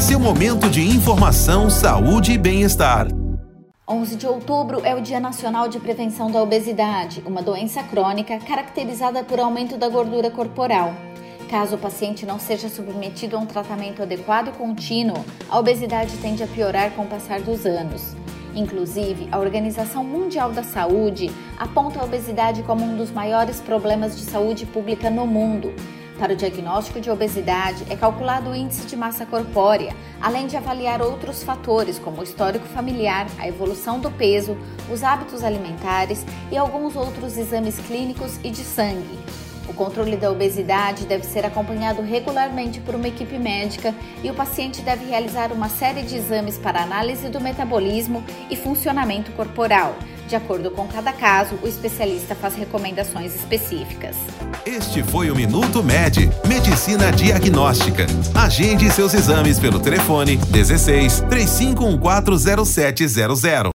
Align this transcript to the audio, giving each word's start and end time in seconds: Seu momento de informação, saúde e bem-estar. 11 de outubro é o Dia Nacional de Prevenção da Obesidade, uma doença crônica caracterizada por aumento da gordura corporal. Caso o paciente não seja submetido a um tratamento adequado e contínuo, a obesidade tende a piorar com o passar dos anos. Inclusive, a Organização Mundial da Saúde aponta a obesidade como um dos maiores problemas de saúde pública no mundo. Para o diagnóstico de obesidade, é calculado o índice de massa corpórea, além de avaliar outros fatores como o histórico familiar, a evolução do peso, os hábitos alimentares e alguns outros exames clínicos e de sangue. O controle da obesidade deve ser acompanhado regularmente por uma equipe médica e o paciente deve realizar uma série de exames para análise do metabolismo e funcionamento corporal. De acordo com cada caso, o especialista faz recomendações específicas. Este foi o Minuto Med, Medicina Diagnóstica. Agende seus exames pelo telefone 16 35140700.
Seu 0.00 0.18
momento 0.18 0.70
de 0.70 0.80
informação, 0.80 1.68
saúde 1.68 2.32
e 2.32 2.38
bem-estar. 2.38 3.06
11 3.86 4.16
de 4.16 4.26
outubro 4.26 4.80
é 4.82 4.94
o 4.94 5.02
Dia 5.02 5.20
Nacional 5.20 5.68
de 5.68 5.78
Prevenção 5.78 6.30
da 6.30 6.42
Obesidade, 6.42 7.22
uma 7.26 7.42
doença 7.42 7.82
crônica 7.82 8.38
caracterizada 8.38 9.22
por 9.22 9.38
aumento 9.38 9.76
da 9.76 9.90
gordura 9.90 10.30
corporal. 10.30 10.94
Caso 11.50 11.74
o 11.74 11.78
paciente 11.78 12.24
não 12.24 12.38
seja 12.38 12.70
submetido 12.70 13.36
a 13.36 13.40
um 13.40 13.44
tratamento 13.44 14.02
adequado 14.02 14.48
e 14.48 14.52
contínuo, 14.52 15.22
a 15.50 15.58
obesidade 15.58 16.16
tende 16.16 16.42
a 16.42 16.46
piorar 16.46 16.92
com 16.92 17.02
o 17.02 17.06
passar 17.06 17.42
dos 17.42 17.66
anos. 17.66 18.16
Inclusive, 18.54 19.28
a 19.30 19.38
Organização 19.38 20.02
Mundial 20.02 20.50
da 20.50 20.62
Saúde 20.62 21.30
aponta 21.58 22.00
a 22.00 22.04
obesidade 22.04 22.62
como 22.62 22.86
um 22.86 22.96
dos 22.96 23.10
maiores 23.10 23.60
problemas 23.60 24.16
de 24.16 24.22
saúde 24.22 24.64
pública 24.64 25.10
no 25.10 25.26
mundo. 25.26 25.74
Para 26.20 26.34
o 26.34 26.36
diagnóstico 26.36 27.00
de 27.00 27.10
obesidade, 27.10 27.82
é 27.88 27.96
calculado 27.96 28.50
o 28.50 28.54
índice 28.54 28.86
de 28.86 28.94
massa 28.94 29.24
corpórea, 29.24 29.96
além 30.20 30.46
de 30.46 30.54
avaliar 30.54 31.00
outros 31.00 31.42
fatores 31.42 31.98
como 31.98 32.20
o 32.20 32.22
histórico 32.22 32.66
familiar, 32.66 33.26
a 33.38 33.48
evolução 33.48 33.98
do 33.98 34.10
peso, 34.10 34.54
os 34.92 35.02
hábitos 35.02 35.42
alimentares 35.42 36.26
e 36.52 36.58
alguns 36.58 36.94
outros 36.94 37.38
exames 37.38 37.78
clínicos 37.78 38.38
e 38.44 38.50
de 38.50 38.62
sangue. 38.62 39.18
O 39.66 39.72
controle 39.72 40.14
da 40.18 40.30
obesidade 40.30 41.06
deve 41.06 41.24
ser 41.24 41.46
acompanhado 41.46 42.02
regularmente 42.02 42.80
por 42.80 42.94
uma 42.94 43.08
equipe 43.08 43.38
médica 43.38 43.94
e 44.22 44.30
o 44.30 44.34
paciente 44.34 44.82
deve 44.82 45.06
realizar 45.06 45.50
uma 45.52 45.70
série 45.70 46.02
de 46.02 46.16
exames 46.16 46.58
para 46.58 46.82
análise 46.82 47.30
do 47.30 47.40
metabolismo 47.40 48.22
e 48.50 48.56
funcionamento 48.56 49.32
corporal. 49.32 49.96
De 50.30 50.36
acordo 50.36 50.70
com 50.70 50.86
cada 50.86 51.12
caso, 51.12 51.58
o 51.60 51.66
especialista 51.66 52.36
faz 52.36 52.54
recomendações 52.54 53.34
específicas. 53.34 54.14
Este 54.64 55.02
foi 55.02 55.28
o 55.28 55.34
Minuto 55.34 55.82
Med, 55.82 56.30
Medicina 56.46 57.10
Diagnóstica. 57.10 58.06
Agende 58.32 58.88
seus 58.92 59.12
exames 59.12 59.58
pelo 59.58 59.80
telefone 59.80 60.36
16 60.36 61.22
35140700. 61.22 63.66